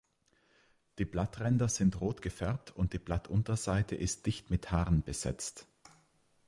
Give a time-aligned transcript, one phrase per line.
[0.97, 5.67] Die Blattränder sind rot gefärbt und die Blattunterseite ist dicht mit Haaren besetzt.